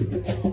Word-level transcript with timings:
Thank 0.00 0.44
you. 0.44 0.49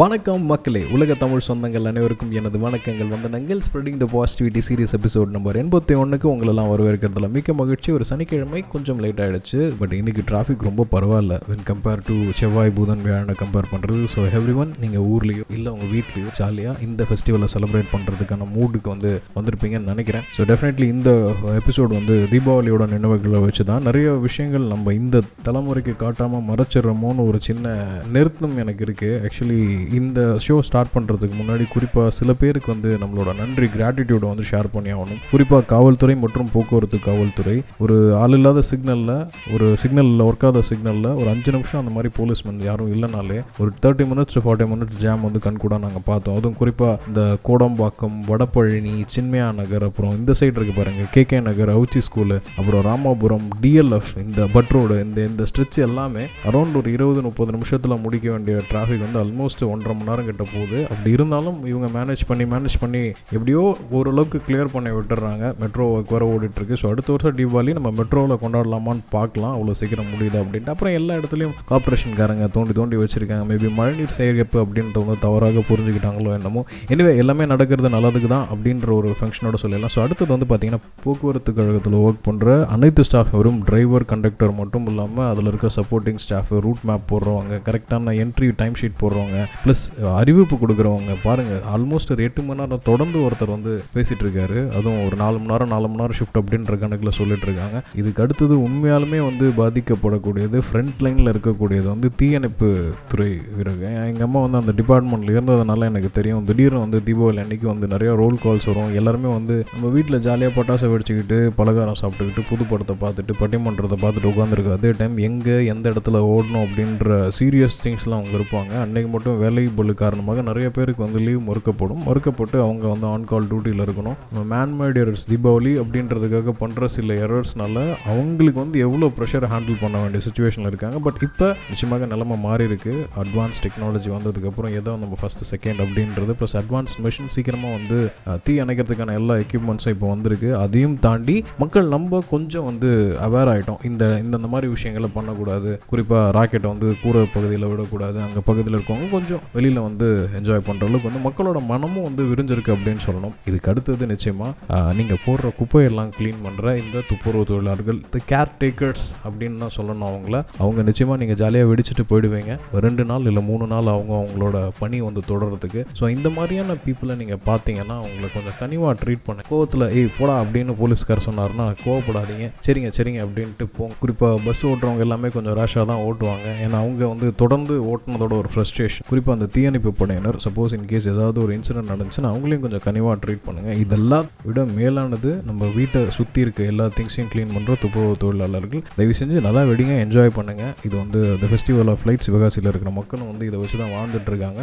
வணக்கம் 0.00 0.44
மக்களே. 0.50 0.80
உலக 0.94 1.14
தமிழ் 1.20 1.44
சொந்தங்கள் 1.46 1.84
அனைவருக்கும் 1.90 2.32
எனது 2.38 2.58
வணக்கங்கள் 2.64 3.10
வந்தனங்கள். 3.12 3.60
Spreading 3.66 3.98
the 4.00 4.06
positivity 4.14 4.60
series 4.68 4.94
episode 4.98 5.30
number 5.36 5.56
எண்பத்தி 5.60 5.94
ஒன்றுக்கு 6.00 6.26
உங்களெல்லாம் 6.30 6.70
வரவேற்கிறதுல 6.70 7.28
மிக்க 7.34 7.52
மகிழ்ச்சி. 7.60 7.88
ஒரு 7.96 8.04
சனிக்கிழமை 8.10 8.60
கொஞ்சம் 8.72 9.00
லேட் 9.04 9.20
ஆகிடுச்சு 9.24 9.58
பட் 9.80 9.94
இன்னைக்கு 9.98 10.22
டிராஃபிக் 10.30 10.64
ரொம்ப 10.68 10.86
பரவாயில்ல. 10.94 11.36
வென் 11.50 11.62
கம்பேர் 11.70 12.02
டு 12.08 12.16
செவ்வாய் 12.40 12.72
புதன் 12.78 13.04
வியாழனை 13.06 13.36
கம்பேர் 13.42 13.68
பண்ணுறது 13.74 14.02
ஸோ 14.14 14.24
எவ்ரி 14.38 14.56
ஒன் 14.62 14.72
நீங்கள் 14.82 15.06
ஊர்லேயோ 15.12 15.46
இல்லை 15.58 15.68
உங்கள் 15.76 15.92
வீட்லேயோ 15.94 16.32
ஜாலியாக 16.40 16.84
இந்த 16.88 17.06
ஃபெஸ்டிவலை 17.10 17.50
செலிப்ரேட் 17.54 17.92
பண்ணுறதுக்கான 17.94 18.48
மூடுக்கு 18.56 18.90
வந்து 18.94 19.12
வந்திருப்பீங்கன்னு 19.38 19.92
நினைக்கிறேன். 19.94 20.26
ஸோ 20.38 20.48
டெஃபினெட்லி 20.52 20.88
இந்த 20.96 21.12
எபிசோட் 21.60 21.96
வந்து 21.98 22.16
தீபாவளியோட 22.34 22.90
நினைவுகளை 22.96 23.42
வச்சு 23.46 23.66
தான் 23.70 23.88
நிறைய 23.90 24.16
விஷயங்கள் 24.28 24.66
நம்ம 24.74 24.96
இந்த 25.00 25.22
தலைமுறைக்கு 25.48 25.96
காட்டாமல் 26.04 26.46
மறைச்சிடுறோமோன்னு 26.50 27.28
ஒரு 27.30 27.40
சின்ன 27.50 27.78
நிறுத்தம் 28.16 28.60
எனக்கு 28.64 28.84
இருக்குது 28.88 29.22
ஆக்சுவலி 29.26 29.62
இந்த 29.92 30.20
ஷோ 30.48 30.58
ஸ்டார்ட் 30.58 30.94
பண்ணுறதுக்கு 30.94 31.36
முன்னாடி 31.40 31.68
குறிப்பாக 31.68 32.10
சில 32.10 32.32
பேருக்கு 32.32 32.72
வந்து 32.72 32.98
நம்மளோட 33.02 33.36
நன்றி 33.38 33.66
கிராட்டிடியூடை 33.66 34.26
வந்து 34.26 34.44
ஷேர் 34.50 34.68
பண்ணி 34.72 34.92
ஆகணும். 34.92 35.20
குறிப்பாக 35.30 35.62
காவல்துறை 35.62 36.16
மற்றும் 36.16 36.50
போக்குவரத்து 36.52 36.98
காவல்துறை 36.98 37.62
ஒரு 37.78 38.16
ஆள் 38.16 38.30
இல்லாத 38.30 38.62
சிக்னலில் 38.70 39.26
ஒரு 39.52 39.76
சிக்னலில் 39.82 40.24
ஒர்க் 40.28 40.44
ஆகாத 40.46 40.62
சிக்னலில் 40.70 41.14
ஒரு 41.14 41.28
அஞ்சு 41.28 41.52
நிமிஷம் 41.52 41.80
அந்த 41.80 41.92
மாதிரி 41.92 42.12
போலீஸ் 42.16 42.42
வந்து 42.42 42.64
யாரும் 42.64 42.92
இல்லைனாலே 42.94 43.44
ஒரு 43.58 43.70
thirty 43.82 44.06
minutes 44.12 44.38
forty 44.44 44.66
minutes 44.72 44.98
jam 44.98 45.22
வந்து 45.22 45.38
கண்கூடாக 45.38 45.80
நாங்கள் 45.80 46.04
பார்த்தோம். 46.04 46.36
அதுவும் 46.36 46.56
குறிப்பாக 46.56 47.00
இந்த 47.06 47.38
கோடம்பாக்கம் 47.48 48.16
வடபழனி 48.28 49.04
சின்மையா 49.16 49.54
நகர் 49.54 49.82
அப்புறம் 49.82 50.10
இந்த 50.10 50.32
சைடு 50.40 50.56
இருக்கு 50.58 50.72
பாருங்கள் 50.76 51.10
கே 51.10 51.24
கே 51.24 51.40
நகர் 51.40 51.76
அவுச்சி 51.76 52.00
ஸ்கூலு 52.08 52.40
அப்புறம் 52.56 52.84
ராமாபுரம் 52.88 53.46
டிஎல்எஃப் 53.62 54.12
இந்த 54.26 54.46
பட் 54.52 54.68
ரோடு 54.68 55.00
இந்த 55.00 55.24
இந்த 55.24 55.44
ஸ்ட்ரெச் 55.50 55.78
எல்லாமே 55.86 56.24
அரௌண்ட் 56.50 56.76
ஒரு 56.76 56.92
இருபது 56.92 57.22
முப்பது 57.22 57.52
நிமிஷத்தில் 57.52 57.94
முடிக்க 57.98 58.30
வேண்டிய 58.30 58.60
டிராஃபிக் 58.70 59.04
வந்து 59.06 59.20
ஆல்மோஸ்ட் 59.24 59.62
ஒன்றரை 59.76 59.96
மணி 59.98 60.10
நேரம் 60.10 60.28
கிட்ட 60.30 60.46
போகுது. 60.54 60.80
அப்படி 60.90 61.10
இருந்தாலும் 61.18 61.58
இவங்க 61.72 61.88
மேனேஜ் 61.98 62.22
பண்ணி 62.30 62.46
மேனேஜ் 62.54 62.78
பண்ணி 62.82 63.02
எப்படியோ 63.36 63.62
ஓரளவுக்கு 63.96 64.38
கிளியர் 64.48 64.74
பண்ணி 64.74 64.90
விட்டுறாங்க. 64.96 65.44
மெட்ரோ 65.62 65.86
ஒர்க் 65.94 66.14
வர 66.16 66.24
ஓடிட்டு 66.34 66.60
இருக்கு 66.60 66.78
ஸோ 66.80 66.86
அடுத்த 66.92 67.10
வருஷம் 67.14 67.38
தீபாவளி 67.40 67.72
நம்ம 67.78 67.90
மெட்ரோவில் 68.00 68.40
கொண்டாடலாமான்னு 68.44 69.04
பார்க்கலாம். 69.16 69.54
அவ்வளோ 69.56 69.74
சீக்கிரம் 69.80 70.10
முடியுது 70.12 70.38
அப்படின்ட்டு. 70.42 70.72
அப்புறம் 70.74 70.94
எல்லா 70.98 71.14
இடத்துலையும் 71.20 71.54
கார்பரேஷன்காரங்க 71.70 72.46
தோண்டி 72.56 72.74
தோண்டி 72.78 72.96
வச்சிருக்காங்க. 73.02 73.44
மேபி 73.50 73.70
மழைநீர் 73.80 74.14
சேகரிப்பு 74.18 74.58
அப்படின்றது 74.64 75.04
வந்து 75.04 75.24
தவறாக 75.26 75.64
புரிஞ்சுக்கிட்டாங்களோ 75.70 76.32
என்னமோ. 76.38 76.62
எனவே 76.94 77.12
எல்லாமே 77.24 77.46
நடக்கிறது 77.54 77.90
நல்லதுக்கு 77.96 78.30
தான் 78.34 78.46
அப்படின்ற 78.54 78.90
ஒரு 78.98 79.10
ஃபங்க்ஷனோட 79.20 79.58
சொல்லலாம். 79.64 79.92
ஸோ 79.96 80.00
அடுத்தது 80.06 80.30
வந்து 80.36 80.48
பார்த்தீங்கன்னா 80.50 80.82
போக்குவரத்து 81.04 81.56
கழகத்தில் 81.58 81.98
ஒர்க் 82.06 82.24
பண்ணுற 82.28 82.56
அனைத்து 82.76 83.04
ஸ்டாஃப் 83.08 83.34
வெறும் 83.38 83.60
டிரைவர் 83.68 84.06
கண்டக்டர் 84.12 84.52
மட்டும் 84.60 84.86
இல்லாமல் 84.92 85.26
அதில் 85.30 85.50
இருக்கிற 85.50 85.70
சப்போர்ட்டிங் 85.78 86.20
ஸ்டாஃப் 86.24 86.52
ரூட் 86.64 86.82
மேப் 86.88 87.06
போடுறவங்க 87.10 87.54
கரெக்டான 87.68 88.14
என்ட்ரி 88.24 88.48
டைம் 88.60 88.76
ஷீட் 88.80 88.98
போடுறவங்க 89.02 89.38
ப்ளஸ் 89.66 89.84
அறிவிப்பு 90.18 90.56
கொடுக்குறவங்க 90.62 91.12
பாருங்கள் 91.26 91.62
ஆல்மோஸ்ட் 91.74 92.10
ஒரு 92.14 92.22
எட்டு 92.26 92.40
மணி 92.48 92.60
நேரம் 92.60 92.82
தொடர்ந்து 92.88 93.18
ஒருத்தர் 93.26 93.52
வந்து 93.54 93.72
பேசிகிட்டு 93.94 94.24
இருக்காரு 94.24 94.58
அதுவும் 94.76 95.00
ஒரு 95.06 95.16
நாலு 95.22 95.36
மணி 95.40 95.50
நேரம் 95.52 95.70
நாலு 95.74 95.86
மணி 95.90 96.00
நேரம் 96.00 96.18
ஷிஃப்ட் 96.18 96.38
அப்படின்ற 96.40 96.74
கணக்கில் 96.82 97.16
சொல்லிட்டு 97.18 97.46
இருக்காங்க 97.48 97.78
இதுக்கு 98.00 98.22
அடுத்தது 98.24 98.54
உண்மையாலுமே 98.66 99.20
வந்து 99.28 99.46
பாதிக்கப்படக்கூடியது 99.60 100.60
ஃப்ரண்ட் 100.66 101.02
லைனில் 101.06 101.30
இருக்கக்கூடியது 101.32 101.88
வந்து 101.94 102.10
தீயணைப்பு 102.20 102.68
துறை 103.12 103.28
வீரர்கள். 103.56 103.96
எங்கள் 104.10 104.26
அம்மா 104.28 104.42
வந்து 104.44 104.60
அந்த 104.62 104.74
டிபார்ட்மெண்ட்டில் 104.80 105.34
இருந்ததுனால 105.36 105.88
எனக்கு 105.92 106.10
தெரியும். 106.18 106.44
திடீர்னு 106.50 106.84
வந்து 106.84 107.00
தீபாவளி 107.08 107.42
அன்னைக்கு 107.44 107.68
வந்து 107.72 107.88
நிறைய 107.94 108.12
ரோல் 108.22 108.38
கால்ஸ் 108.44 108.68
வரும். 108.70 108.94
எல்லாருமே 109.00 109.30
வந்து 109.38 109.56
நம்ம 109.72 109.92
வீட்டில் 109.96 110.22
ஜாலியாக 110.28 110.56
பட்டாசை 110.58 110.90
வெடிச்சுக்கிட்டு 110.94 111.40
பலகாரம் 111.58 112.00
சாப்பிட்டுக்கிட்டு 112.02 112.46
புது 112.52 112.66
படத்தை 112.72 112.96
பார்த்துட்டு 113.04 113.38
பட்டிமன்றத்தை 113.42 114.00
பார்த்துட்டு 114.04 114.32
உட்காந்துருக்கு 114.34 114.76
அதே 114.78 114.92
டைம் 115.02 115.18
எங்கே 115.30 115.58
எந்த 115.74 115.86
இடத்துல 115.94 116.22
ஓடணும் 116.34 116.64
அப்படின்ற 116.66 117.20
சீரியஸ் 117.40 117.82
திங்ஸ்லாம் 117.84 118.20
அவங்க 118.20 118.36
இருப்பாங்க. 118.40 118.72
அன்னைக்கு 118.86 119.10
மட்டும் 119.16 119.42
வேலை 119.44 119.54
பலு 119.78 119.92
காரணமாக 120.02 120.42
நிறைய 120.48 120.66
பேருக்கு 120.76 121.02
வந்து 121.06 121.20
லீவ் 121.26 121.42
மறுக்கப்படும். 121.48 122.00
மறுக்கப்பட்டு 122.08 122.56
அவங்க 122.66 122.84
வந்து 122.92 123.06
ஆன் 123.12 123.26
கால் 123.30 123.48
டியூட்டியில் 123.50 123.82
இருக்கணும். 123.86 124.16
மேன்மேட் 124.52 124.98
எரர்ஸ் 125.02 125.26
தீபாவளி 125.32 125.72
அப்படின்றதுக்காக 125.82 126.54
பண்ணுற 126.62 126.88
சில 126.96 127.14
எரர்ஸ்னால 127.26 127.84
அவங்களுக்கு 128.12 128.58
வந்து 128.64 128.78
எவ்வளோ 128.86 129.10
ப்ரெஷரை 129.18 129.50
ஹேண்டில் 129.54 129.80
பண்ண 129.84 129.96
வேண்டிய 130.02 130.22
சுச்சுவேஷனில் 130.26 130.70
இருக்காங்க. 130.72 130.98
பட் 131.06 131.20
இப்போ 131.28 131.48
நிச்சயமாக 131.70 132.08
நிலமை 132.12 132.38
மாறி 132.46 132.66
இருக்கு 132.70 132.94
அட்வான்ஸ் 133.24 133.60
டெக்னாலஜி 133.66 134.10
வந்ததுக்கப்புறம் 134.16 134.74
ஏதோ 134.80 134.94
நம்ம 135.04 135.18
ஃபஸ்ட்டு 135.22 135.48
செகண்ட் 135.52 135.82
அப்படின்றது 135.86 136.36
ப்ளஸ் 136.40 136.56
அட்வான்ஸ் 136.62 136.96
மிஷின் 137.06 137.32
சீக்கிரமாக 137.36 137.76
வந்து 137.78 137.98
தீ 138.46 138.54
அணைக்கிறதுக்கான 138.64 139.16
எல்லா 139.20 139.36
எக்யூப்மெண்ட்ஸும் 139.44 139.94
இப்போ 139.96 140.08
வந்திருக்கு. 140.14 140.50
அதையும் 140.64 140.98
தாண்டி 141.06 141.36
மக்கள் 141.64 141.92
நம்ம 141.94 142.22
கொஞ்சம் 142.34 142.68
வந்து 142.70 142.90
அவேர் 143.28 143.52
ஆகிட்டோம் 143.54 143.82
இந்த 143.90 144.04
இந்த 144.24 144.48
மாதிரி 144.52 144.68
விஷயங்களை 144.74 145.10
பண்ணக்கூடாது. 145.16 145.72
குறிப்பாக 145.92 146.32
ராக்கெட்டை 146.38 146.68
வந்து 146.74 146.88
கூரை 147.02 147.22
பகுதியில் 147.36 147.68
விடக்கூடாது. 147.72 148.18
அங்கே 148.26 148.42
பகுதியில் 148.50 148.78
இருக்கவங்க 148.78 149.08
கொஞ்சம் 149.16 149.42
வெளியில் 149.54 149.80
வந்து 149.86 150.06
என்ஜாய் 150.38 150.64
பண்ணுற 150.68 150.88
அளவுக்கு 150.88 151.08
வந்து 151.10 151.22
மக்களோட 151.26 151.58
மனமும் 151.72 152.06
வந்து 152.08 152.22
விரிஞ்சிருக்கு 152.30 152.74
அப்படின்னு 152.76 153.02
சொல்லணும். 153.06 153.34
இதுக்கு 153.48 153.70
அடுத்தது 153.72 154.06
நிச்சயமாக 154.12 154.82
நீங்கள் 154.98 155.20
போடுற 155.26 155.52
குப்பையெல்லாம் 155.60 156.10
க்ளீன் 156.18 156.40
பண்ணுற 156.46 156.74
இந்த 156.82 157.02
துப்புரவு 157.10 157.48
தொழிலாளர்கள் 157.50 158.00
த 158.14 158.20
கேர் 158.32 158.52
டேக்கர்ஸ் 158.62 159.06
அப்படின்னு 159.26 159.60
தான் 159.64 159.74
சொல்லணும் 159.78 160.08
அவங்கள. 160.10 160.36
அவங்க 160.62 160.80
நிச்சயமாக 160.90 161.18
நீங்கள் 161.22 161.40
ஜாலியாக 161.42 161.70
வெடிச்சிட்டு 161.72 162.04
போயிடுவீங்க. 162.10 162.52
ரெண்டு 162.86 163.04
நாள் 163.10 163.28
இல்லை 163.30 163.44
மூணு 163.50 163.66
நாள் 163.74 163.92
அவங்க 163.94 164.12
அவங்களோட 164.20 164.56
பணி 164.80 165.00
வந்து 165.08 165.22
தொடர்றதுக்கு 165.30 165.82
ஸோ 165.98 166.04
இந்த 166.16 166.28
மாதிரியான 166.38 166.76
பீப்புளை 166.84 167.16
நீங்கள் 167.22 167.42
பார்த்தீங்கன்னா 167.50 167.96
அவங்கள 168.02 168.26
கொஞ்சம் 168.36 168.58
கனிவாக 168.62 168.94
ட்ரீட் 169.02 169.24
பண்ண. 169.28 169.40
கோவத்தில் 169.50 169.86
ஏய் 169.98 170.10
போடா 170.18 170.34
அப்படின்னு 170.42 170.72
போலீஸ்கார் 170.82 171.24
சொன்னார்னா 171.28 171.66
கோவப்படாதீங்க. 171.84 172.46
சரிங்க 172.66 172.90
சரிங்க 172.98 173.20
அப்படின்ட்டு 173.26 173.66
போங்க. 173.76 173.94
குறிப்பாக 174.02 174.38
பஸ் 174.46 174.62
ஓட்டுறவங்க 174.70 175.02
எல்லாமே 175.06 175.28
கொஞ்சம் 175.36 175.56
ரேஷாக 175.58 175.84
தான் 175.90 176.02
ஓட்டுவாங்க. 176.08 176.46
ஏன்னா 176.64 176.76
அவங்க 176.84 177.02
வந்து 177.12 177.28
தொடர்ந்து 177.42 177.74
ஓட்டினதோட 177.92 178.34
ஒரு 178.42 178.48
ஃப்ரஸ்ட்ரேஷன் 178.52 179.06
குறிப்பாக 179.10 179.25
அந்த 179.34 179.46
தீயணைப்பு 179.54 179.90
படையினர் 180.00 180.38
சப்போஸ் 180.44 180.74
இன்கேஸ் 180.78 181.08
ஏதாவது 181.12 181.38
ஒரு 181.44 181.52
இன்சிடென்ட் 181.58 181.90
நடந்துச்சுன்னா 181.92 182.30
அவங்களையும் 182.32 182.64
கொஞ்சம் 182.64 182.84
கனிவாக 182.86 183.16
ட்ரீட் 183.24 183.44
பண்ணுங்கள் 183.46 183.78
இதெல்லாம் 183.84 184.26
விட 184.48 184.64
மேலானது 184.78 185.30
நம்ம 185.48 185.70
வீட்டை 185.78 186.02
சுற்றி 186.18 186.40
இருக்க 186.44 186.70
எல்லா 186.72 186.86
திங்ஸையும் 186.98 187.30
க்ளீன் 187.32 187.52
பண்ணுற 187.56 187.76
துப்புரவு 187.84 188.16
தொழிலாளர்கள் 188.24 188.82
தயவு 188.96 189.16
செஞ்சு 189.20 189.44
நல்லா 189.46 189.62
வெடிங்க 189.70 189.94
என்ஜாய் 190.04 190.34
பண்ணுங்கள் 190.38 190.72
இது 190.88 190.94
வந்து 191.02 191.20
த 191.42 191.50
ஃபெஸ்டிவல் 191.52 191.90
ஆஃப் 191.94 192.04
லைட் 192.10 192.26
சிவகாசியில் 192.28 192.70
இருக்கிற 192.72 192.92
மக்களும் 193.00 193.30
வந்து 193.32 193.46
இதை 193.50 193.60
வச்சு 193.62 193.80
தான் 193.82 193.94
வாழ்ந்துட்டு 193.96 194.30
இருக்காங்க. 194.32 194.62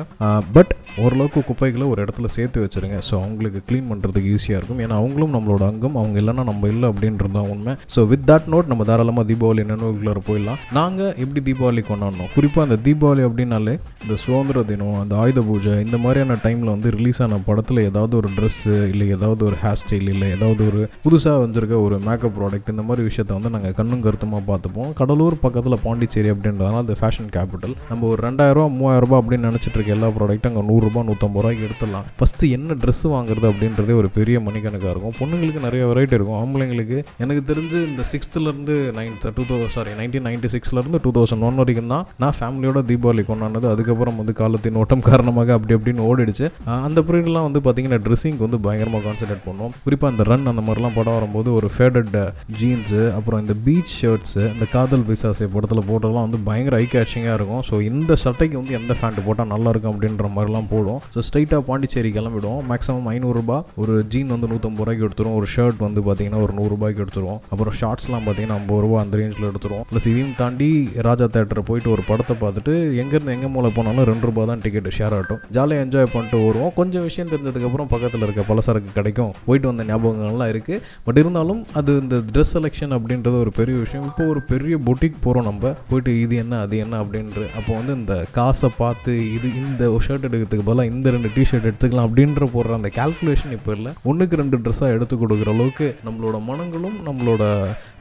பட் 0.58 0.74
ஓரளவுக்கு 1.04 1.42
குப்பைகளை 1.50 1.86
ஒரு 1.94 2.00
இடத்துல 2.06 2.28
சேர்த்து 2.38 2.64
வச்சுருங்க. 2.66 2.98
ஸோ 3.10 3.14
அவங்களுக்கு 3.24 3.60
க்ளீன் 3.70 3.90
பண்ணுறதுக்கு 3.92 4.32
ஈஸியாக 4.38 4.60
இருக்கும். 4.60 4.82
ஏன்னா 4.86 4.98
அவங்களும் 5.02 5.34
நம்மளோட 5.38 5.64
அங்கம் 5.72 5.98
அவங்க 6.02 6.18
இல்லைன்னா 6.22 6.44
நம்ம 6.52 6.68
இல்லை 6.74 6.88
அப்படின்றது 6.92 7.36
தான் 7.38 7.50
உண்மை. 7.54 7.74
ஸோ 7.96 8.02
வித் 8.12 8.26
தட் 8.32 8.50
நோட் 8.54 8.70
நம்ம 8.72 8.86
தாராளமாக 8.90 9.26
தீபாவளி 9.32 9.64
நினைவுகளை 9.72 10.22
போயிடலாம். 10.30 10.60
நாங்கள் 10.80 11.14
எப்படி 11.24 11.42
தீபாவளி 11.50 11.84
கொண்டாடணும் 11.90 12.32
குறிப்பாக 12.36 12.68
அந்த 12.68 12.78
தீபாவளி 12.88 13.24
அப்படின்னாலே 13.30 13.76
இந்த 14.04 14.16
சுதந்திர 14.26 14.53
தினம் 14.62 15.00
அந்த 15.00 15.16
ஆயுத 15.16 15.42
பூஜை 15.42 15.74
இந்த 15.86 15.98
மாதிரியான 15.98 16.38
டைமில் 16.44 16.72
வந்து 16.74 16.90
ரிலீஸ் 16.90 17.22
ஆன 17.22 17.40
படத்தில் 17.46 17.82
ஏதாவது 17.90 18.14
ஒரு 18.18 18.30
ட்ரெஸ்ஸு 18.38 18.74
இல்லை 18.90 19.08
ஏதாவது 19.10 19.46
ஒரு 19.46 19.56
ஹேர் 19.64 19.80
ஸ்டைல் 19.82 20.10
இல்லை 20.14 20.28
ஏதாவது 20.30 20.62
ஒரு 20.68 20.82
புதுசாக 21.06 21.40
வந்திருக்க 21.40 21.80
ஒரு 21.80 22.00
மேக்கப் 22.00 22.36
ப்ராடக்ட் 22.40 22.70
இந்த 22.70 22.82
மாதிரி 22.82 23.08
விஷயத்த 23.08 23.32
வந்து 23.38 23.50
நாங்கள் 23.50 23.74
கண்ணும் 23.74 24.02
கருத்துமாக 24.02 24.44
பார்த்துப்போம். 24.52 24.94
கடலூர் 24.94 25.40
பக்கத்தில் 25.40 25.78
பாண்டிச்சேரி 25.84 26.30
அப்படின்றதுனால 26.30 26.84
அது 26.84 26.98
ஃபேஷன் 27.02 27.30
கேபிட்டல் 27.36 27.76
நம்ம 27.90 28.08
ஒரு 28.08 28.30
ரெண்டாயிரரூவா 28.30 28.68
மூவாயிரரூபா 28.80 29.20
அப்படின்னு 29.22 29.50
நினச்சிட்டு 29.50 29.78
இருக்க 29.80 29.98
எல்லா 29.98 30.08
ப்ராடக்ட்டும் 30.08 30.52
அங்கே 30.52 30.66
நூறுரூபா 30.72 31.04
நூற்றம்பது 31.10 31.44
ரூபாய்க்கு 31.44 31.68
எடுத்துடலாம். 31.70 32.06
ஃபஸ்ட்டு 32.20 32.50
என்ன 32.50 32.74
ட்ரெஸ் 32.74 33.04
வாங்குறது 33.04 33.50
அப்படின்றதே 33.54 33.96
ஒரு 33.96 34.10
பெரிய 34.10 34.40
மணிக்கணக்காக 34.40 34.94
இருக்கும். 34.94 35.16
பொண்ணுங்களுக்கு 35.20 35.66
நிறைய 35.68 35.86
வெரைட்டி 35.88 36.18
இருக்கும். 36.20 36.40
ஆம்பளைங்களுக்கு 36.44 37.04
எனக்கு 37.18 37.54
தெரிஞ்சு 37.54 37.78
இந்த 37.90 38.04
சிக்ஸ்த்துலேருந்து 38.12 38.76
ninth 39.00 39.28
two 39.36 39.44
thousand 39.50 39.76
sorry 39.78 39.92
nineteen 39.92 40.28
ninety 40.30 40.50
சிக்ஸ்லேருந்து 40.56 41.00
two 41.02 41.12
thousand 41.12 41.46
one 41.50 41.56
வரைக்கும் 41.56 41.88
தான் 41.88 42.06
நான் 42.18 42.38
ஃபேமிலியோட 42.40 42.82
தீபாவளி 42.92 43.24
கொண்டாடினது. 43.30 43.68
அதுக்கப்புறம் 43.74 44.16
வந்து 44.16 44.34
காலத்தின் 44.44 44.80
ஓட்டம் 44.84 45.06
காரணமாக 45.10 45.54
அப்படி 45.58 45.78
அப்படின்னு 45.80 46.08
ஓடிடுச்சு. 46.10 46.48
அந்த 46.88 47.00
பீரியட்லாம் 47.08 47.48
வந்து 47.50 47.64
பார்த்தீங்கன்னா 47.66 48.02
ட்ரெஸ்ஸிங் 48.08 48.40
வந்து 48.46 48.60
பயங்கரமாக 48.68 49.04
கான்சென்ட்ரேட் 49.08 49.46
பண்ணுவோம் 49.48 49.76
குறிப்பாக 49.86 50.12
அந்த 50.14 50.24
ரன் 50.32 50.50
அந்த 50.52 50.64
மாதிரிலாம் 50.68 50.98
படம் 51.00 51.18
வரும்போது 51.18 51.50
ஒரு 51.60 51.68
ஃபேடட் 51.76 52.16
ஜீன்ஸு 52.60 53.02
அப்புறம் 53.18 53.42
இந்த 53.44 53.56
பீச் 53.66 53.94
ஷர்ட்ஸு 54.00 54.44
இந்த 54.54 54.66
காதல் 54.76 55.06
பிசாசை 55.10 55.48
படத்தில் 55.56 55.86
போட்டதெல்லாம் 55.90 56.26
வந்து 56.28 56.40
பயங்கர 56.48 56.78
ஐ 56.84 56.86
கேட்சிங்காக 56.96 57.36
இருக்கும். 57.40 57.64
ஸோ 57.70 57.76
இந்த 57.90 58.18
சட்டைக்கு 58.24 58.56
வந்து 58.62 58.78
எந்த 58.80 58.94
ஃபேண்ட் 59.00 59.20
போட்டால் 59.28 59.52
நல்லா 59.54 59.72
இருக்கும் 59.74 59.94
அப்படின்ற 59.94 60.30
மாதிரிலாம் 60.36 60.70
போடும். 60.74 61.00
ஸோ 61.14 61.22
ஸ்ட்ரைட்டாக 61.28 61.62
பாண்டிச்சேரி 61.70 62.12
கிளம்பிடுவோம். 62.18 62.62
மேக்ஸிமம் 62.72 63.10
ஐநூறுரூபா 63.16 63.58
ஒரு 63.84 63.94
ஜீன் 64.14 64.34
வந்து 64.36 64.50
நூற்றம்பது 64.54 64.82
ரூபாய்க்கு 64.84 65.06
எடுத்துரும் 65.08 65.38
ஒரு 65.40 65.48
ஷர்ட் 65.56 65.80
வந்து 65.88 66.02
பார்த்தீங்கன்னா 66.08 66.42
ஒரு 66.46 66.56
நூறுரூபாய்க்கு 66.60 67.04
எடுத்துருவோம். 67.06 67.40
அப்புறம் 67.52 67.78
ஷார்ட்ஸ்லாம் 67.82 68.26
பார்த்தீங்கன்னா 68.28 68.60
ஐம்பது 68.62 68.82
ரூபா 68.86 68.98
அந்த 69.04 69.22
ரேஞ்சில் 69.22 69.50
எடுத்துருவோம். 69.52 69.86
ப்ளஸ் 69.92 70.08
இதையும் 70.12 70.36
தாண்டி 70.42 70.70
ராஜா 71.10 71.28
தேட்டரை 71.36 71.64
போயிட்டு 71.70 71.92
ஒரு 71.96 72.06
படத்தை 72.10 72.36
பார்த்துட்டு 72.44 72.74
எங்கேருந்து 73.04 73.36
எங்கே 73.38 73.52
மூலம் 73.56 73.76
போனாலும் 73.78 74.08
ரெண்டு 74.12 74.26
ரூபா 74.34 74.46
தான் 74.52 74.62
டிக்கெட் 74.66 74.90
ஷேர் 74.98 75.14
ஆகட்டும். 75.18 75.42
ஜாலியாக 75.58 75.86
என்ஜாய் 75.86 76.12
பண்ணிட்டு 76.14 76.38
வருவோம் 76.46 76.74
கொஞ்சம் 76.80 77.06
விஷயம் 77.10 77.32
தெரிஞ்சதுக்கப்புறம் 77.34 77.90
பக்கத்தில் 77.94 78.26
இருக்க 78.28 78.42
பலசரக்கு 78.52 78.92
கிடைக்கும் 79.00 79.32
போயிட்டு 79.48 79.70
வந்த 79.72 79.84
ஞாபகங்கள்லாம் 79.92 80.52
இருக்குது 80.54 80.82
பட் 81.08 81.20
இருந்தாலும் 81.24 81.62
அது 81.80 81.92
இந்த 82.04 82.18
ட்ரெஸ் 82.34 82.54
செலெக்ஷன் 82.56 82.96
அப்படின்றது 82.98 83.38
ஒரு 83.44 83.52
பெரிய 83.60 83.76
விஷயம். 83.84 84.06
இப்போ 84.12 84.24
ஒரு 84.34 84.42
பெரிய 84.52 84.76
பொட்டிக் 84.88 85.22
போகிறோம் 85.26 85.48
நம்ம. 85.50 85.74
போயிட்டு 85.90 86.12
இது 86.24 86.36
என்ன 86.44 86.60
அது 86.66 86.78
என்ன 86.86 86.96
அப்படின்ற 87.04 87.42
அப்போ 87.60 87.72
வந்து 87.80 87.94
இந்த 88.00 88.16
காசை 88.38 88.70
பார்த்து 88.82 89.14
இது 89.38 89.48
இந்த 89.64 89.84
ஷர்ட் 90.06 90.28
எடுக்கிறதுக்கு 90.28 90.68
பதிலாக 90.70 90.92
இந்த 90.94 91.08
ரெண்டு 91.16 91.30
டிஷர்ட் 91.36 91.68
எடுத்துக்கலாம் 91.70 92.08
அப்படின்ற 92.10 92.48
போடுற 92.56 92.74
அந்த 92.80 92.92
கால்குலேஷன் 93.00 93.56
இப்போ 93.58 93.72
இல்லை. 93.78 93.92
ஒன்றுக்கு 94.10 94.42
ரெண்டு 94.42 94.58
ட்ரெஸ்ஸாக 94.64 94.96
எடுத்து 94.98 95.16
கொடுக்குற 95.24 95.52
அளவுக்கு 95.56 95.88
நம்மளோட 96.08 96.38
மனங்களும் 96.50 96.98
நம்மளோட 97.08 97.44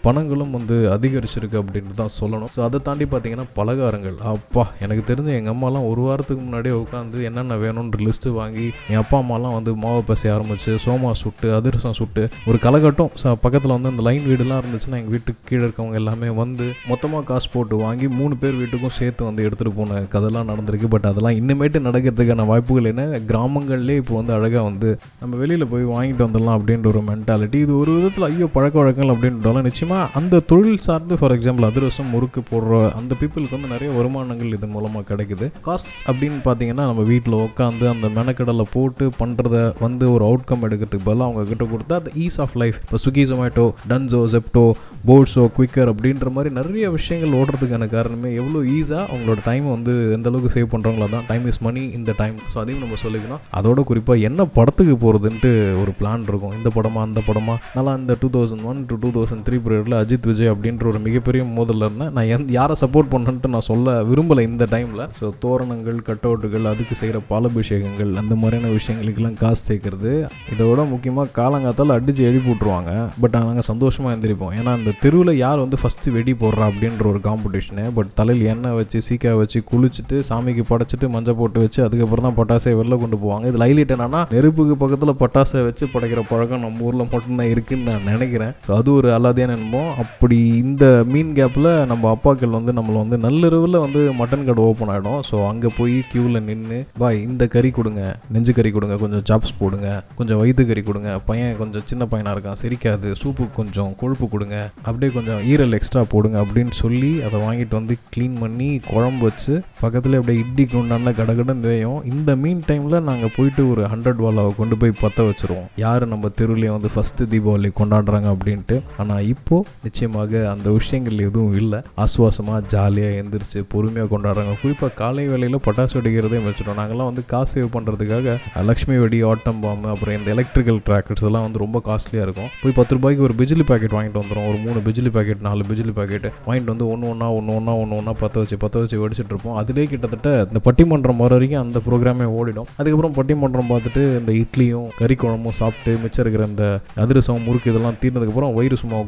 பணங்களும் 0.06 0.54
வந்து 0.58 0.76
அதிகரிச்சிருக்கு 0.94 1.60
அப்படின்ட்டு 1.62 1.99
தான் 2.00 2.12
சொல்லணும். 2.20 2.50
ஸோ 2.56 2.60
அதை 2.66 2.78
தாண்டி 2.88 3.06
பார்த்தீங்கன்னா 3.12 3.46
பலகாரங்கள். 3.58 4.16
அப்பா 4.34 4.64
எனக்கு 4.84 5.02
தெரிஞ்சு 5.10 5.32
எங்கள் 5.38 5.54
அம்மாலாம் 5.54 5.87
ஒரு 5.90 6.02
வாரத்துக்கு 6.06 6.43
முன்னாடியே 6.46 6.75
உட்காந்து 6.82 7.19
என்னென்ன 7.28 7.58
வேணும்ன்ற 7.64 8.00
லிஸ்ட்டு 8.06 8.32
வாங்கி 8.40 8.66
என் 8.93 9.00
அப்பா 9.02 9.19
அம்மாலாம் 9.22 9.56
வந்து 9.58 9.75
மாவு 9.84 10.02
பசைய 10.10 10.34
ஆரம்பிச்சு 10.37 10.75
சோமா 10.84 11.12
சுட்டு 11.22 11.49
அதிரசம் 11.58 11.96
சுட்டு 12.00 12.25
ஒரு 12.50 12.60
கலகட்டம். 12.66 13.12
பக்கத்தில் 13.44 13.75
வந்து 13.76 13.93
அந்த 13.93 14.04
லைன் 14.08 14.26
வீடுலாம் 14.31 14.60
இருந்துச்சுன்னா 14.62 14.99
எங்கள் 15.00 15.14
வீட்டுக்கு 15.16 15.43
கீழே 15.50 15.62
இருக்கவங்க 15.66 16.00
எல்லாமே 16.02 16.31
வந்து 16.43 16.66
மொத்தமாக 16.90 17.25
காசு 17.31 17.48
போட்டு 17.55 17.76
வாங்கி 17.84 18.08
மூணு 18.19 18.34
பேர் 18.43 18.58
வீட்டுக்கும் 18.62 18.96
சேர்த்து 19.00 19.28
வந்து 19.28 19.44
எடுத்துகிட்டு 19.46 19.78
போன 19.81 20.00
கதெல்லாம் 20.14 20.48
நடந்திருக்கு. 20.52 20.88
பட் 20.94 21.08
அதெல்லாம் 21.10 21.38
இன்னுமேட்டு 21.40 21.84
நடக்கிறதுக்கான 21.88 22.46
வாய்ப்புகள் 22.50 22.90
என்ன? 22.93 23.05
கிராமங்கள்லேயே 23.31 24.00
இப்போ 24.02 24.14
வந்து 24.20 24.34
அழகாக 24.38 24.64
வந்து 24.70 24.88
நம்ம 25.22 25.32
வெளியில் 25.43 25.70
போய் 25.72 25.84
வாங்கிட்டு 25.94 26.26
வந்துடலாம் 26.26 26.58
அப்படின்ற 26.58 26.88
ஒரு 26.94 27.02
மென்டாலிட்டி 27.10 27.58
இது 27.64 27.72
ஒரு 27.82 27.93
விதத்தில் 27.98 28.26
ஐயோ 28.31 28.48
பழக்க 28.56 28.76
வழக்கங்கள் 28.82 29.14
அப்படின்றாலும் 29.14 29.66
நிச்சயமாக 29.69 29.91
அந்த 30.18 30.40
தொழில் 30.50 30.82
சார்ந்து 30.86 31.14
ஃபார் 31.20 31.34
எக்ஸாம்பிள் 31.36 31.66
அதிரசம் 31.68 32.10
முறுக்கு 32.14 32.40
போடுற 32.50 32.80
அந்த 32.98 33.16
பீப்புளுக்கு 33.20 33.56
வந்து 33.56 33.70
நிறைய 33.74 33.90
வருமானங்கள் 33.98 34.54
இதன் 34.56 34.72
மூலமாக 34.76 35.04
கிடைக்குது. 35.10 35.46
காஸ்ட் 35.66 35.92
அப்படின்னு 36.10 36.38
பார்த்தீங்கன்னா 36.48 36.84
நம்ம 36.90 37.04
வீட்டில் 37.12 37.36
உட்காந்து 37.46 37.84
அந்த 37.92 38.08
மெனக்கடலை 38.18 38.66
போட்டு 38.76 39.06
பண்ணுறத 39.20 39.56
வந்து 39.84 40.04
ஒரு 40.14 40.24
அவுட்கம் 40.30 40.64
எடுக்கிறதுக்கு 40.68 41.08
பதிலாக 41.08 41.28
அவங்க 41.28 41.44
கிட்ட 41.52 41.66
கொடுத்தா 41.72 41.98
அந்த 42.00 42.12
ஈஸ் 42.24 42.38
ஆஃப் 42.44 42.56
லைஃப் 42.62 42.78
இப்போ 42.84 43.00
ஸ்விக்கி 43.04 43.24
ஜொமேட்டோ 43.32 43.66
டன்ஸோ 43.92 44.22
ஜெப்டோ 44.34 44.64
போர்ட்ஸோ 45.10 45.44
குவிக்கர் 45.56 45.92
அப்படின்ற 45.94 46.30
மாதிரி 46.36 46.50
நிறைய 46.60 46.90
விஷயங்கள் 46.98 47.36
ஓடுறதுக்கான 47.40 47.88
காரணமே 47.96 48.32
எவ்வளோ 48.40 48.62
ஈஸாக 48.76 49.04
அவங்களோட 49.10 49.40
டைம் 49.48 49.66
வந்து 49.74 49.94
எந்த 50.16 50.28
அளவுக்கு 50.32 50.54
சேவ் 50.56 50.72
பண்ணுறாங்களோ 50.74 51.08
தான் 51.16 51.26
டைம் 51.30 51.46
இஸ் 51.52 51.62
மணி 51.66 51.84
இந்த 51.98 52.14
டைம் 52.22 52.36
ஸோ 52.52 52.58
அதையும் 52.62 52.82
நம்ம 52.84 52.98
சொல்லிக்கணும். 53.04 53.42
அதோட 53.58 53.80
குறிப்பாக 53.90 54.26
என்ன 54.28 54.46
படத்துக்கு 54.58 54.96
போகிறதுன்ட்டு 55.04 55.50
ஒரு 55.82 55.92
பிளான் 56.00 56.26
இருக்கும். 56.30 56.54
இந்த 56.58 56.70
படமா 56.76 57.00
அந்த 57.08 57.22
படமா? 57.28 57.56
நல்லா 57.76 57.94
இந்த 58.00 58.16
two 58.22 58.30
thousand 58.36 58.64
one 58.70 58.80
to 58.90 58.96
two 59.02 59.10
thousand 59.16 59.44
three 59.48 59.58
பீரியடில் 59.82 60.00
அஜித் 60.02 60.26
விஜய் 60.31 60.50
அப்படின்ற 60.52 60.84
ஒரு 60.90 60.99
மிகப்பெரிய 61.06 61.43
மோதலில் 61.56 61.84
இருந்தேன். 61.87 62.12
நான் 62.17 62.31
எந்த 62.34 62.49
யாரை 62.58 62.75
சப்போர்ட் 62.82 63.08
பண்ணன்ட்டு 63.14 63.49
நான் 63.55 63.67
சொல்ல 63.70 63.94
விரும்பலை 64.11 64.43
இந்த 64.50 64.64
டைமில் 64.75 65.02
ஸோ 65.19 65.26
தோரணங்கள் 65.44 65.99
கட்டவுட்டுகள் 66.08 66.67
அதுக்கு 66.73 66.94
செய்கிற 67.00 67.19
பாலபிஷேகங்கள் 67.31 68.12
அந்த 68.23 68.34
மாதிரியான 68.43 68.73
விஷயங்களுக்கெல்லாம் 68.79 69.38
காசு 69.43 69.62
சேர்க்குறது 69.69 70.12
இதோட 70.55 70.81
முக்கியமாக 70.93 71.32
காலங்காத்தால் 71.40 71.94
அடித்து 71.96 72.23
எழுப்பி 72.31 72.50
விட்ருவாங்க 72.52 72.93
பட் 73.25 73.37
நாங்கள் 73.38 73.69
சந்தோஷமாக 73.70 74.12
எழுந்திரிப்போம் 74.14 74.55
ஏன்னா 74.58 74.73
அந்த 74.79 74.94
தெருவில் 75.05 75.32
யார் 75.44 75.62
வந்து 75.64 75.81
ஃபஸ்ட்டு 75.82 76.14
வெடி 76.17 76.34
போடுறா 76.43 76.67
அப்படின்ற 76.73 77.06
ஒரு 77.12 77.23
காம்படிஷனு 77.29 77.87
பட் 77.99 78.12
தலையில் 78.20 78.49
எண்ணெய் 78.55 78.79
வச்சு 78.81 79.00
சீக்காய் 79.08 79.38
வச்சு 79.43 79.61
குளிச்சுட்டு 79.73 80.19
சாமிக்கு 80.31 80.64
படைச்சிட்டு 80.73 81.08
மஞ்சள் 81.17 81.38
போட்டு 81.43 81.61
வச்சு 81.67 81.81
அதுக்கப்புறம் 81.87 82.29
தான் 82.29 82.38
பட்டாசை 82.40 82.75
வெளில 82.81 83.00
கொண்டு 83.05 83.19
போவாங்க. 83.25 83.46
இதில் 83.52 83.67
ஹைலைட் 83.67 83.94
என்னன்னா 83.96 84.23
நெருப்புக்கு 84.34 84.76
பக்கத்தில் 84.84 85.19
பட்டாசை 85.25 85.61
வச்சு 85.69 85.84
படைக்கிற 85.94 86.20
பழக்கம் 86.32 86.64
நம்ம 86.67 86.87
ஊரில் 86.88 87.02
மட்டும்தான் 87.12 87.50
இருக்குன்னு 87.55 87.88
நான் 87.90 88.08
நினைக்கிறேன். 88.12 88.52
ஸோ 88.67 88.70
அது 88.79 88.88
ஒரு 88.99 89.08
அல்லாதியான 89.17 89.56
இருந்தோம் 89.72 89.98
அப்படி 90.02 90.38
இந்த 90.62 90.84
மீன் 91.12 91.32
கேப்பில் 91.38 91.70
நம்ம 91.90 92.04
அப்பாக்கள் 92.14 92.56
வந்து 92.56 92.72
நம்மளை 92.78 92.98
வந்து 93.02 93.16
நள்ளிரவில் 93.24 93.78
வந்து 93.84 94.00
மட்டன் 94.20 94.46
கடை 94.48 94.62
ஓப்பன் 94.70 94.92
ஆகிடும் 94.94 95.20
ஸோ 95.28 95.36
அங்கே 95.50 95.70
போய் 95.78 95.96
க்யூவில் 96.10 96.40
நின்று 96.48 96.78
பாய் 97.02 97.19
இந்த 97.28 97.44
கறி 97.54 97.70
கொடுங்க. 97.78 98.02
நெஞ்சு 98.34 98.52
கறி 98.58 98.70
கொடுங்க. 98.76 98.96
கொஞ்சம் 99.02 99.24
சாப்ஸ் 99.30 99.52
போடுங்க. 99.60 99.88
கொஞ்சம் 100.19 100.38
வயிற்று 100.40 100.64
கறி 100.70 100.82
கொடுங்க. 100.88 101.10
பையன் 101.28 101.56
கொஞ்சம் 101.62 101.86
சின்ன 101.90 102.06
பையனாக 102.12 102.34
இருக்கான். 102.36 102.60
சிரிக்காது. 102.62 103.10
சூப்பு 103.22 103.44
கொஞ்சம் 103.58 103.92
கொழுப்பு 104.02 104.28
கொடுங்க. 104.34 104.56
அப்படியே 104.86 105.10
கொஞ்சம் 105.16 105.40
ஈரல் 105.52 105.76
எக்ஸ்ட்ரா 105.78 106.02
போடுங்க. 106.14 106.38
அப்படின்னு 106.44 106.74
சொல்லி 106.82 107.12
அதை 107.28 107.36
வாங்கிட்டு 107.46 107.78
வந்து 107.80 107.96
க்ளீன் 108.14 108.36
பண்ணி 108.42 108.69
குழம்பு 108.90 109.24
வச்சு 109.28 109.54
பக்கத்தில் 109.82 110.19
அப்படியே 110.20 110.40
இட்லி 110.44 110.66
குண்டான 110.74 111.14
கடகடன் 111.20 111.62
வேயும் 111.69 112.00
இந்த 112.12 112.30
மீன் 112.42 112.62
டைமில் 112.70 113.06
நாங்கள் 113.10 113.34
போயிட்டு 113.36 113.62
ஒரு 113.72 113.82
ஹண்ட்ரட் 113.94 114.22
வாலாவை 114.26 114.52
கொண்டு 114.60 114.74
போய் 114.82 114.98
பற்ற 115.02 115.20
வச்சுருவோம். 115.30 115.69
யார் 115.84 116.10
நம்ம 116.14 116.30
தெருவுலேயே 116.40 116.72
வந்து 116.76 116.90
ஃபஸ்ட்டு 116.94 117.30
தீபாவளி 117.34 117.72
கொண்டாடுறாங்க 117.80 118.28
அப்படின்ட்டு. 118.34 118.78
ஆனால் 119.02 119.26
இப்போது 119.34 119.61
நிச்சயமாக 119.86 120.42
அந்த 120.52 120.68
விஷயங்கள் 120.78 121.24
எதுவும் 121.28 121.56
இல்லை. 121.62 121.80
ஆசுவாசமாக 122.04 122.60
ஜாலியாக 122.74 123.18
எழுந்திரிச்சு 123.20 123.60
பொறுமையாக 123.74 124.10
கொண்டாடுறாங்க. 124.14 124.54
குறிப்பாக 124.62 124.92
காலை 125.02 125.26
வேலையில் 125.32 125.64
பட்டாசு 125.68 125.96
வெடிக்கிறதே 125.98 126.40
வச்சுட்டோம் 126.48 126.80
நாங்கள்லாம் 126.80 127.10
வந்து 127.10 127.24
காசு 127.32 127.50
சேவ் 127.52 127.72
பண்ணுறதுக்காக 127.74 128.34
லக்ஷ்மி 128.68 128.94
வெடி 129.02 129.18
ஆட்டம் 129.30 129.58
பாம்பு 129.64 129.88
அப்புறம் 129.94 130.14
இந்த 130.18 130.28
எலக்ட்ரிக்கல் 130.34 130.78
ட்ராக்கர்ஸ் 130.86 131.24
எல்லாம் 131.28 131.44
வந்து 131.46 131.60
ரொம்ப 131.62 131.78
காஸ்ட்லியாக 131.88 132.26
இருக்கும். 132.26 132.50
போய் 132.60 132.76
பத்து 132.78 132.96
ரூபாய்க்கு 132.96 133.24
ஒரு 133.26 133.34
பிஜிலி 133.40 133.64
பாக்கெட் 133.70 133.96
வாங்கிட்டு 133.96 134.20
வந்துடும் 134.22 134.46
ஒரு 134.50 134.58
மூணு 134.64 134.78
பிஜிலி 134.86 135.10
பாக்கெட் 135.16 135.42
நாலு 135.46 135.64
பிஜிலி 135.70 135.92
பாக்கெட் 135.98 136.26
வாங்கிட்டு 136.46 136.72
வந்து 136.74 136.86
ஒன்று 136.92 137.08
ஒன்றா 137.12 137.28
ஒன்று 137.38 137.54
ஒன்றா 137.58 137.74
ஒன்று 137.82 137.96
ஒன்றா 138.00 138.14
பற்ற 138.22 138.44
வச்சு 138.44 138.58
பற்ற 138.64 138.84
வச்சு 138.84 139.00
வெடிச்சிட்டு 139.02 139.32
இருப்போம். 139.34 139.56
அதிலே 139.62 139.86
கிட்டத்தட்ட 139.92 140.30
இந்த 140.48 140.62
பட்டிமன்றம் 140.68 141.20
வர 141.24 141.32
வரைக்கும் 141.36 141.62
அந்த 141.64 141.80
ப்ரோக்ராமே 141.88 142.28
ஓடிடும். 142.38 142.68
அதுக்கப்புறம் 142.78 143.16
பட்டிமன்றம் 143.18 143.70
பார்த்துட்டு 143.72 144.04
இந்த 144.20 144.32
இட்லியும் 144.42 144.88
கறி 145.00 145.16
குழம்பும் 145.22 145.58
சாப்பிட்டு 145.60 145.92
மிச்சம் 146.04 146.24
இருக்கிற 146.24 146.46
இந்த 146.52 146.66
அதிரசம் 147.04 147.44
முறுக்கு 147.48 147.70
இதெல்லாம் 147.72 147.98
தீர்ந்ததுக்கப்புறம் 148.04 148.54
வயிறு 148.58 148.78
சும்மா 148.82 148.98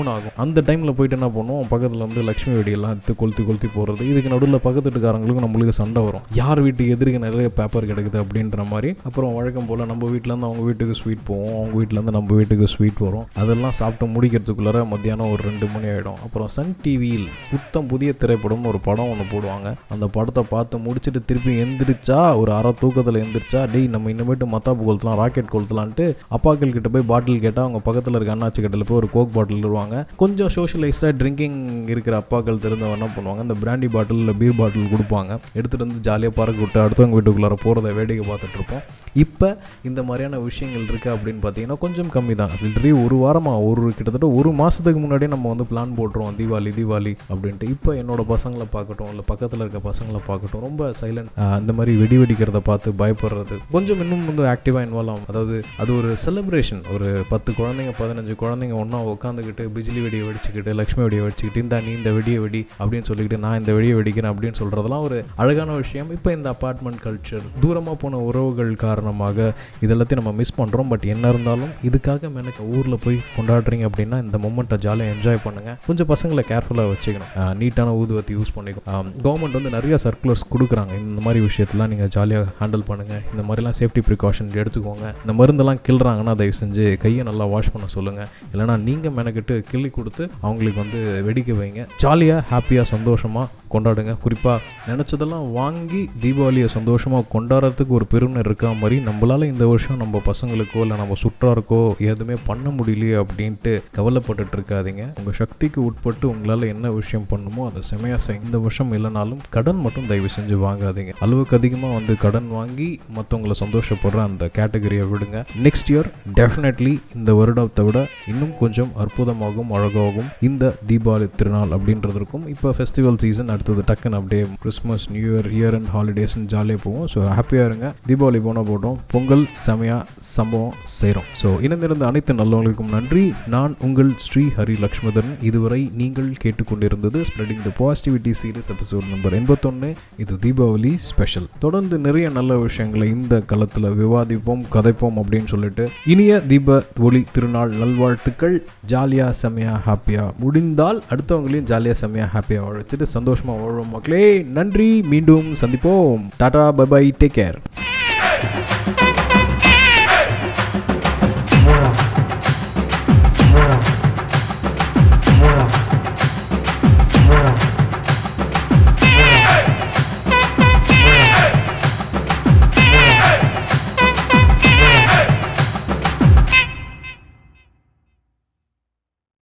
கும்முன்னு 0.00 0.12
ஆகும் 0.16 0.36
அந்த 0.42 0.58
டைமில் 0.66 0.94
போயிட்டு 0.98 1.16
என்ன 1.18 1.28
பண்ணுவோம்? 1.36 1.66
பக்கத்தில் 1.72 2.04
வந்து 2.04 2.20
லக்ஷ்மி 2.28 2.52
வெடியெல்லாம் 2.58 2.92
எடுத்து 2.94 3.12
கொளுத்தி 3.20 3.42
கொளுத்தி 3.48 3.68
போடுறது 3.76 4.02
இதுக்கு 4.10 4.32
நடுவில் 4.32 4.62
பக்கத்து 4.66 4.88
வீட்டுக்காரங்களுக்கும் 4.88 5.44
நம்மளுக்கு 5.46 5.74
சண்டை 5.80 6.00
வரும். 6.06 6.24
யார் 6.40 6.60
வீட்டுக்கு 6.66 6.94
எதிர்க்க 6.96 7.24
நிறைய 7.26 7.50
பேப்பர் 7.58 7.88
கிடைக்குது 7.90 8.18
அப்படின்ற 8.22 8.64
மாதிரி. 8.72 8.90
அப்புறம் 9.08 9.34
வழக்கம் 9.38 9.68
போல் 9.70 9.84
நம்ம 9.92 10.08
வீட்டிலேருந்து 10.14 10.48
அவங்க 10.50 10.64
வீட்டுக்கு 10.68 10.96
ஸ்வீட் 11.00 11.24
போவோம். 11.30 11.54
அவங்க 11.58 11.74
வீட்டிலேருந்து 11.80 12.14
நம்ம 12.18 12.34
வீட்டுக்கு 12.40 12.68
ஸ்வீட் 12.74 13.02
வரும். 13.06 13.26
அதெல்லாம் 13.42 13.76
சாப்பிட்டு 13.80 14.08
முடிக்கிறதுக்குள்ளார 14.14 14.84
மத்தியானம் 14.92 15.32
ஒரு 15.34 15.42
ரெண்டு 15.48 15.68
மணி 15.74 15.88
ஆகிடும் 15.94 16.20
அப்புறம் 16.26 16.50
சன் 16.56 16.74
டிவியில் 16.84 17.28
புத்தம் 17.52 17.90
புதிய 17.92 18.10
திரைப்படம் 18.22 18.68
ஒரு 18.72 18.80
படம் 18.88 19.10
ஒன்று 19.12 19.26
போடுவாங்க. 19.34 19.68
அந்த 19.96 20.08
படத்தை 20.16 20.44
பார்த்து 20.54 20.84
முடிச்சுட்டு 20.86 21.22
திருப்பி 21.30 21.54
எந்திரிச்சா 21.64 22.20
ஒரு 22.42 22.52
அரை 22.58 22.72
தூக்கத்தில் 22.82 23.22
எந்திரிச்சா 23.24 23.62
டேய் 23.72 23.92
நம்ம 23.94 24.10
இனிமேட்டு 24.14 24.46
மத்தாப்பு 24.56 24.82
கொளுத்தலாம் 24.88 25.18
ராக்கெட் 25.22 25.52
கொளுத்தலான்ட்டு 25.54 26.04
அப்பாக்கள் 26.36 26.76
கிட்ட 26.76 26.88
போய் 26.94 27.08
பாட்டில் 27.12 27.42
கேட்டால் 27.44 27.64
அவங்க 27.66 27.80
பக்கத்தில் 27.88 28.16
இருக்க 28.18 28.36
அண்ணாச்சி 28.36 28.60
கட்டில் 28.64 28.86
போய் 28.88 29.00
ஒரு 29.00 29.08
கோக் 29.14 29.34
பாட்டில் 29.36 29.64
பண்ணுவாங்க. 29.90 30.16
கொஞ்சம் 30.22 30.50
சோஷியலைஸ்டாக 30.56 31.12
ட்ரிங்கிங் 31.20 31.58
இருக்கிற 31.92 32.14
அப்பாக்கள் 32.22 32.62
தெரிஞ்சவங்க 32.64 32.98
என்ன 32.98 33.08
பண்ணுவாங்க 33.16 33.46
இந்த 33.46 33.56
பிராண்டி 33.62 33.88
பாட்டில் 33.94 34.20
இல்லை 34.22 34.34
பீர் 34.40 34.58
பாட்டில் 34.60 34.92
கொடுப்பாங்க. 34.94 35.32
எடுத்துகிட்டு 35.58 35.86
வந்து 35.86 36.04
ஜாலியாக 36.08 36.34
பறக்க 36.40 36.60
விட்டு 36.64 36.80
அடுத்தவங்க 36.84 37.16
வீட்டுக்குள்ளார 37.18 37.58
போகிறத 37.64 37.94
வேடிக்கை 37.98 38.24
பார்த்துட்ருப்போம் 38.30 38.84
இப்போ 39.24 39.48
இந்த 39.88 40.00
மாதிரியான 40.08 40.38
விஷயங்கள் 40.48 40.86
இருக்குது 40.90 41.12
அப்படின்னு 41.14 41.40
பார்த்தீங்கன்னா 41.44 41.78
கொஞ்சம் 41.84 42.10
கம்மி 42.16 42.34
தான் 42.40 42.52
ஆல்ரெடி 42.54 42.90
ஒரு 43.04 43.16
வாரமாக 43.24 43.64
ஒரு 43.70 43.82
கிட்டத்தட்ட 43.98 44.28
ஒரு 44.38 44.52
மாதத்துக்கு 44.60 45.00
முன்னாடியே 45.04 45.30
நம்ம 45.34 45.48
வந்து 45.52 45.66
பிளான் 45.70 45.94
போட்டுருவோம். 45.98 46.36
தீபாவளி 46.40 46.70
தீபாவளி 46.78 47.12
அப்படின்ட்டு. 47.32 47.70
இப்போ 47.74 47.90
என்னோடய 48.00 48.26
பசங்களை 48.32 48.66
பார்க்கட்டும் 48.76 49.10
இல்லை 49.12 49.24
பக்கத்தில் 49.30 49.62
இருக்க 49.64 49.80
பசங்களை 49.88 50.20
பார்க்கட்டும் 50.28 50.64
ரொம்ப 50.66 50.90
சைலண்ட் 51.00 51.32
அந்த 51.58 51.72
மாதிரி 51.78 51.94
வெடி 52.02 52.16
வெடிக்கிறத 52.22 52.60
பார்த்து 52.70 52.94
பயப்படுறது. 53.02 53.56
கொஞ்சம் 53.74 54.00
இன்னும் 54.04 54.24
வந்து 54.30 54.44
ஆக்டிவாக 54.54 54.86
இன்வால்வ் 54.88 55.12
ஆகும். 55.14 55.28
அதாவது 55.32 55.56
அது 55.82 55.90
ஒரு 55.98 56.10
செலிப்ரேஷன் 56.24 56.82
ஒரு 56.94 57.08
பத்து 57.32 57.50
குழந்தைங்க 57.58 57.94
பதினஞ்சு 58.02 58.36
குழந்தைங்க 58.42 58.76
ஒன்றா 58.82 59.00
உட்காந்துக்கிட்டு 59.14 59.66
பிஜிலி 59.76 60.00
வெடியை 60.06 60.24
வெடிச்சுக்கிட்டு 60.28 60.76
லக்ஷ்மி 60.80 61.02
வெடியை 61.06 61.22
வெடிச்சுக்கிட்டு 61.24 61.64
இந்த 61.64 61.80
நீ 61.86 61.92
இந்த 62.00 62.12
வெடியை 62.18 62.40
வெடி 62.44 62.62
அப்படின்னு 62.80 63.08
சொல்லிக்கிட்டு 63.10 63.42
நான் 63.46 63.58
இந்த 63.62 63.72
வெடியை 63.76 63.94
வெடிக்கிறேன் 64.00 64.32
அப்படின்னு 64.32 64.60
சொல்கிறதெல்லாம் 64.60 65.04
ஒரு 65.08 65.18
அழகான 65.42 65.76
விஷயம். 65.82 66.10
இப்போ 66.16 66.32
இந்த 66.38 66.48
அப்பார்ட்மெண்ட் 66.54 67.02
கல்ச்சர் 67.06 67.46
தூரமாக 67.64 67.96
போன 68.04 68.20
உறவுகள் 68.28 68.72
காரணம் 68.86 68.99
காரணமாக 69.00 69.38
இதெல்லாத்தையும் 69.84 70.20
நம்ம 70.20 70.32
மிஸ் 70.38 70.56
பண்ணுறோம் 70.58 70.88
பட் 70.92 71.04
என்ன 71.12 71.28
இருந்தாலும் 71.32 71.70
இதுக்காக 71.88 72.28
எனக்கு 72.40 72.62
ஊரில் 72.76 72.96
போய் 73.04 73.16
கொண்டாடுறீங்க 73.36 73.84
அப்படின்னா 73.88 74.16
இந்த 74.24 74.36
மொமெண்ட்டை 74.44 74.76
ஜாலியாக 74.84 75.12
என்ஜாய் 75.14 75.40
பண்ணுங்கள் 75.44 75.76
கொஞ்சம் 75.86 76.08
பசங்களை 76.12 76.42
கேர்ஃபுல்லாக 76.50 76.90
வச்சுக்கணும். 76.92 77.30
நீட்டான 77.60 77.94
ஊதுவத்தி 78.00 78.32
யூஸ் 78.38 78.52
பண்ணிக்கணும். 78.56 79.08
கவர்மெண்ட் 79.26 79.56
வந்து 79.58 79.72
நிறைய 79.76 79.96
சர்க்குலர்ஸ் 80.04 80.44
கொடுக்குறாங்க. 80.54 80.92
இந்த 81.10 81.22
மாதிரி 81.26 81.40
விஷயத்தெல்லாம் 81.48 81.90
நீங்கள் 81.92 82.10
ஜாலியாக 82.16 82.48
ஹேண்டில் 82.60 82.84
பண்ணுங்கள் 82.90 83.22
இந்த 83.32 83.44
மாதிரிலாம் 83.48 83.78
சேஃப்டி 83.80 84.02
ப்ரிகாஷன் 84.08 84.50
எடுத்துக்கோங்க. 84.62 85.06
இந்த 85.22 85.34
மருந்தெல்லாம் 85.40 85.80
கிள்றாங்கன்னா 85.88 86.34
தயவு 86.42 86.58
செஞ்சு 86.62 86.84
கையை 87.04 87.24
நல்லா 87.30 87.46
வாஷ் 87.54 87.72
பண்ண 87.76 87.88
சொல்லுங்கள் 87.96 88.28
இல்லைனா 88.52 88.76
நீங்கள் 88.88 89.16
மெனக்கிட்டு 89.20 89.56
கிள்ளி 89.70 89.92
கொடுத்து 89.98 90.22
அவங்களுக்கு 90.44 90.82
வந்து 90.84 91.00
வெடிக்க 91.28 91.58
வைங்க. 91.62 91.82
ஜாலியாக 92.04 92.46
ஹாப்பியாக 92.52 92.88
சந்தோஷமாக 92.94 93.48
கொண்டாடுங்க. 93.74 94.12
குறிப்பாக 94.22 94.60
நினச்சதெல்லாம் 94.90 95.44
வாங்கி 95.58 96.00
தீபாவளியை 96.22 96.68
சந்தோஷமாக 96.76 97.28
கொண்டாடுறதுக்கு 97.34 97.92
ஒரு 97.98 98.06
பெருமை 98.12 98.40
இருக்கா 98.44 98.68
மாதிரி 98.80 98.89
நம்மளால் 98.98 99.44
இந்த 99.50 99.64
வருஷம் 99.66 100.00
நம்ம 100.02 100.20
பசங்களுக்கோ 100.26 100.80
இல்லை 100.84 100.96
நம்ம 101.00 101.16
சுற்றாருக்கோ 101.22 101.80
எதுவுமே 102.10 102.36
பண்ண 102.48 102.70
முடியலையே 102.76 103.16
அப்படின்ட்டு 103.22 103.72
கவலைப்பட்டுட்டு 103.96 104.56
இருக்காதீங்க 104.58 105.02
உங்கள் 105.18 105.36
சக்திக்கு 105.40 105.80
உட்பட்டு 105.88 106.24
உங்களால் 106.32 106.66
என்ன 106.72 106.90
விஷயம் 106.90 107.26
பண்ணுமோ 107.32 107.62
அதை 107.68 107.82
செமையாக 107.90 108.20
செய். 108.26 108.40
இந்த 108.46 108.58
வருஷம் 108.58 108.92
இல்லைனாலும் 108.98 109.42
கடன் 109.56 109.80
மட்டும் 109.84 110.08
தயவு 110.10 110.30
செஞ்சு 110.36 110.56
வாங்காதீங்க. 110.66 111.14
அளவுக்கு 111.26 111.56
அதிகமாக 111.58 111.94
வந்து 111.98 112.16
கடன் 112.24 112.48
வாங்கி 112.58 112.88
மற்றவங்களை 113.16 113.56
சந்தோஷப்படுற 113.62 114.20
அந்த 114.28 114.50
கேட்டகரியை 114.58 115.06
விடுங்க. 115.12 115.44
நெக்ஸ்ட் 115.66 115.92
இயர் 115.92 116.10
டெஃபினெட்லி 116.40 116.94
இந்த 117.18 117.34
வருடத்தை 117.40 117.84
விட 117.88 117.98
இன்னும் 118.32 118.54
கொஞ்சம் 118.62 118.92
அற்புதமாகவும் 119.04 119.72
அழகாகவும் 119.78 120.30
இந்த 120.50 120.72
தீபாவளி 120.90 121.28
திருநாள் 121.36 121.74
அப்படின்றதுக்கும் 121.78 122.46
இப்போ 122.54 122.74
ஃபெஸ்டிவல் 122.78 123.20
சீசன் 123.24 123.52
அடுத்தது 123.54 123.82
டக்குன்னு 123.90 124.20
அப்படியே 124.20 124.44
Christmas 124.64 125.06
new 125.16 125.28
year 125.34 125.50
year 125.58 125.76
and 125.78 125.90
ஹாலிடேஸ்னு 125.96 126.46
ஜாலியாக 126.54 126.80
போவோம். 126.86 127.08
ஸோ 127.14 127.18
ஹாப்பியாக 127.38 127.68
இருங்க. 127.70 127.88
தீபாவளி 128.10 128.40
போன 128.48 128.64
போட்டோம் 128.80 128.88
போடுறோம் 128.90 128.98
பொங்கல் 129.12 129.44
செமையாக 129.64 130.04
சம்பவம் 130.36 130.76
செய்கிறோம் 130.98 131.28
ஸோ 131.40 131.48
இணைந்திருந்த 131.66 132.04
அனைத்து 132.10 132.32
நல்லவங்களுக்கும் 132.40 132.92
நன்றி. 132.96 133.24
நான் 133.54 133.72
உங்கள் 133.86 134.10
ஸ்ரீ 134.26 134.44
ஹரி 134.58 134.76
லக்ஷ்மதன் 134.84 135.30
இதுவரை 135.48 135.80
நீங்கள் 136.00 136.30
கேட்டுக்கொண்டிருந்தது 136.42 137.20
spreading 137.30 137.62
the 137.66 137.72
positivity 137.80 138.32
series 138.40 138.70
episode 138.74 139.06
number 139.12 139.36
எண்பத்தொன்று 139.40 139.90
இது 140.24 140.36
தீபாவளி 140.44 140.92
ஸ்பெஷல் 141.10 141.48
தொடர்ந்து 141.64 141.98
நிறைய 142.06 142.26
நல்ல 142.38 142.58
விஷயங்களை 142.66 143.08
இந்த 143.16 143.36
களத்தில் 143.52 143.88
விவாதிப்போம் 144.02 144.64
கதைப்போம் 144.76 145.18
அப்படின்னு 145.22 145.50
சொல்லிட்டு 145.54 145.86
இனிய 146.14 146.40
தீப 146.52 146.78
ஒளி 147.08 147.22
திருநாள் 147.34 147.74
நல்வாழ்த்துக்கள். 147.82 148.56
ஜாலியாக 148.94 149.38
செமையாக 149.42 149.80
ஹாப்பியாக 149.88 150.34
முடிந்தால் 150.42 151.00
அடுத்தவங்களையும் 151.12 151.68
ஜாலியாக 151.72 151.98
செம்மையாக 152.02 152.32
ஹாப்பியாக 152.36 152.64
வாழ 152.66 152.76
வச்சுட்டு 152.80 153.08
சந்தோஷமாக 153.16 153.58
வாழ்வோம் 153.62 153.94
மக்களே. 153.96 154.24
நன்றி. 154.58 154.90
மீண்டும் 155.12 155.48
சந்திப்போம். 155.62 156.24
Tata 156.42 156.64
bye 156.80 156.86
bye 156.94 157.04
take 157.20 157.36
care. 157.38 157.58